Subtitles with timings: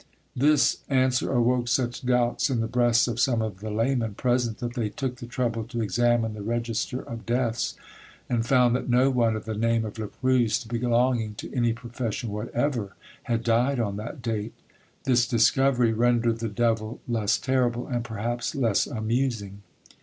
[0.35, 4.73] This answer awoke such doubts in the breasts of some of the laymen present that
[4.73, 7.75] they took the trouble to examine the register of deaths,
[8.27, 12.31] and found that no one of the name of Le Proust, belonging to any profession
[12.31, 12.95] whatever,
[13.25, 14.55] had died on that date.
[15.03, 19.61] This discovery rendered the devil less terrible, and perhaps less amusing.